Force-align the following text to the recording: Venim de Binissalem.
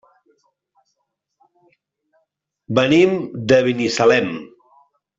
Venim 2.81 3.17
de 3.55 3.63
Binissalem. 3.71 4.37